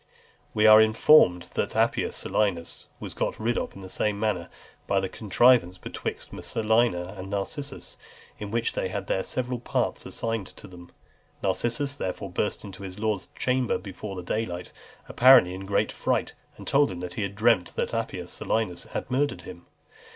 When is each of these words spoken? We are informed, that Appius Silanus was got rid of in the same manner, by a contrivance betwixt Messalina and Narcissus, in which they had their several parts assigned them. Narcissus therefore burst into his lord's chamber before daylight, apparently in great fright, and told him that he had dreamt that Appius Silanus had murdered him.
We 0.55 0.65
are 0.65 0.81
informed, 0.81 1.43
that 1.53 1.75
Appius 1.75 2.15
Silanus 2.15 2.87
was 2.99 3.13
got 3.13 3.39
rid 3.39 3.55
of 3.55 3.75
in 3.75 3.81
the 3.83 3.87
same 3.87 4.19
manner, 4.19 4.49
by 4.87 4.97
a 4.97 5.07
contrivance 5.07 5.77
betwixt 5.77 6.33
Messalina 6.33 7.13
and 7.15 7.29
Narcissus, 7.29 7.97
in 8.39 8.49
which 8.49 8.73
they 8.73 8.87
had 8.89 9.05
their 9.05 9.23
several 9.23 9.59
parts 9.59 10.03
assigned 10.07 10.47
them. 10.47 10.89
Narcissus 11.43 11.93
therefore 11.95 12.31
burst 12.31 12.63
into 12.63 12.81
his 12.81 12.97
lord's 12.97 13.27
chamber 13.37 13.77
before 13.77 14.19
daylight, 14.23 14.71
apparently 15.07 15.53
in 15.53 15.67
great 15.67 15.91
fright, 15.91 16.33
and 16.57 16.65
told 16.65 16.89
him 16.89 16.99
that 17.01 17.13
he 17.13 17.21
had 17.21 17.35
dreamt 17.35 17.75
that 17.75 17.93
Appius 17.93 18.31
Silanus 18.31 18.85
had 18.85 19.11
murdered 19.11 19.41
him. 19.41 19.67